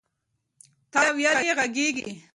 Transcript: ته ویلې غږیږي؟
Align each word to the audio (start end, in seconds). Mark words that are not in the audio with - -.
ته 0.91 0.99
ویلې 1.15 1.51
غږیږي؟ 1.57 2.07